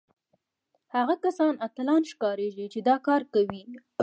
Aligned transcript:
هغه 0.95 1.15
کسان 1.23 1.53
اتلان 1.67 2.01
ښکارېږي 2.11 2.65
چې 2.73 2.79
دا 2.89 2.95
کار 3.07 3.21
کوي 3.33 3.63